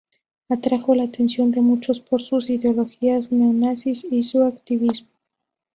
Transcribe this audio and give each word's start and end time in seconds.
Atrajo 0.49 0.95
la 0.95 1.03
atención 1.03 1.51
de 1.51 1.61
muchos 1.61 2.01
por 2.01 2.23
sus 2.23 2.49
ideologías 2.49 3.31
neonazis 3.31 4.03
y 4.09 4.23
su 4.23 4.41
activismo. 4.43 5.09